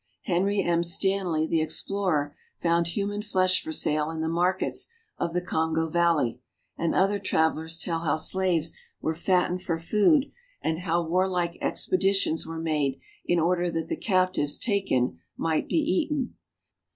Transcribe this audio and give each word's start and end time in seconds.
Henry 0.23 0.63
M. 0.63 0.83
Stanley, 0.83 1.45
the 1.45 1.61
explorer, 1.61 2.35
found 2.59 2.87
human 2.87 3.21
flesh 3.21 3.61
for 3.61 3.71
sale 3.71 4.09
in 4.09 4.21
the 4.21 4.27
markets 4.27 4.87
of 5.19 5.31
the 5.31 5.43
Kongo 5.43 5.87
valley, 5.87 6.39
and 6.75 6.95
other 6.95 7.19
travelers 7.19 7.77
tell 7.77 7.99
how 7.99 8.17
slaves 8.17 8.73
were 8.99 9.13
fattened 9.13 9.61
for 9.61 9.77
food 9.77 10.31
and 10.59 10.79
how 10.79 11.05
warlike 11.07 11.55
expeditions 11.61 12.47
were 12.47 12.57
made 12.57 12.99
in 13.27 13.39
order 13.39 13.69
that 13.69 13.89
the 13.89 13.95
captives 13.95 14.57
taken 14.57 15.19
might 15.37 15.69
be 15.69 15.75
eaten. 15.77 16.33